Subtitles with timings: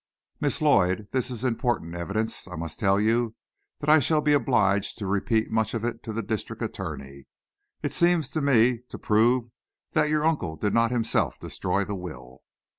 [0.39, 2.47] "Miss Lloyd, this is important evidence.
[2.47, 3.35] I must tell you
[3.77, 7.27] that I shall be obliged to repeat much of it to the district attorney.
[7.83, 9.51] It seems to me to prove
[9.91, 12.39] that your uncle did not himself destroy the will."